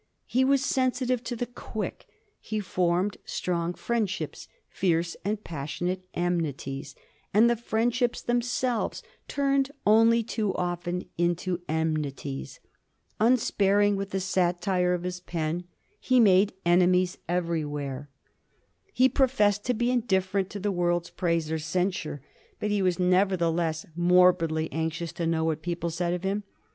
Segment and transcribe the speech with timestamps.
[0.25, 2.07] He was sensitive to the quick;
[2.39, 6.95] he formed strong friendships, fierce and passionate enmities;
[7.35, 12.59] and the friendships themselves turned only too often into enmities.
[13.19, 15.65] Unsparing with the satire of his pen,
[15.99, 18.09] he made enemies everywhere.
[18.93, 22.21] He professed to be indifferent to the world's praise or censure,
[22.59, 26.41] but he was nevertheless morbidly anxious to know what people said of him.